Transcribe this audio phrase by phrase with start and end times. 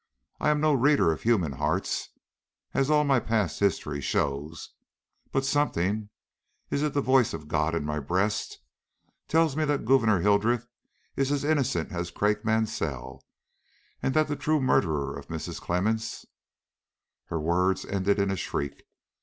[0.39, 2.09] "I am no reader of human hearts,
[2.73, 4.71] as all my past history shows,
[5.31, 6.09] but something
[6.71, 8.57] is it the voice of God in my breast?
[9.27, 10.65] tells me that Gouverneur Hildreth
[11.15, 13.23] is as innocent as Craik Mansell,
[14.01, 15.61] and that the true murderer of Mrs.
[15.61, 16.25] Clemmens"
[17.29, 18.85] Her words ended in a shriek.